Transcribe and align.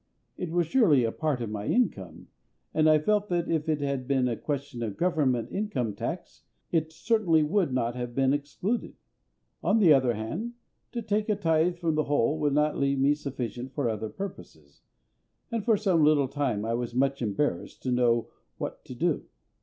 It 0.35 0.49
was 0.49 0.65
surely 0.65 1.03
a 1.03 1.11
part 1.11 1.41
of 1.41 1.51
my 1.51 1.67
income, 1.67 2.27
and 2.73 2.89
I 2.89 2.97
felt 2.97 3.29
that 3.29 3.47
if 3.47 3.69
it 3.69 3.81
had 3.81 4.07
been 4.07 4.27
a 4.27 4.35
question 4.35 4.81
of 4.81 4.97
Government 4.97 5.51
income 5.51 5.93
tax 5.93 6.41
it 6.71 6.91
certainly 6.91 7.43
would 7.43 7.71
not 7.71 7.95
have 7.95 8.15
been 8.15 8.33
excluded. 8.33 8.95
On 9.61 9.77
the 9.77 9.93
other 9.93 10.15
hand, 10.15 10.53
to 10.93 11.03
take 11.03 11.29
a 11.29 11.35
tithe 11.35 11.77
from 11.77 11.93
the 11.93 12.05
whole 12.05 12.39
would 12.39 12.53
not 12.53 12.79
leave 12.79 12.97
me 12.97 13.13
sufficient 13.13 13.75
for 13.75 13.87
other 13.87 14.09
purposes; 14.09 14.81
and 15.51 15.63
for 15.63 15.77
some 15.77 16.03
little 16.03 16.27
time 16.27 16.65
I 16.65 16.73
was 16.73 16.95
much 16.95 17.21
embarrassed 17.21 17.83
to 17.83 17.91
know 17.91 18.29
what 18.57 18.83
to 18.85 18.95
do. 18.95 19.25